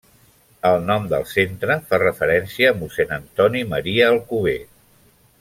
El 0.69 0.77
nom 0.85 1.03
del 1.11 1.25
centre 1.33 1.75
fa 1.91 1.99
referència 2.05 2.71
a 2.73 2.77
Mossèn 2.81 3.15
Antoni 3.19 3.63
Maria 3.75 4.09
Alcover. 4.15 4.57